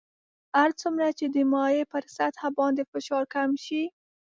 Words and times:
هر 0.59 0.69
څومره 0.81 1.07
چې 1.17 1.25
د 1.35 1.37
مایع 1.53 1.83
پر 1.93 2.03
سطح 2.17 2.43
باندې 2.57 2.83
فشار 2.91 3.23
کم 3.33 3.49
شي. 3.65 3.83